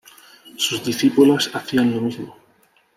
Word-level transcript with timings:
Sus 0.57 0.83
discípulos 0.83 1.51
hacían 1.53 1.93
lo 1.93 2.01
mismo. 2.01 2.35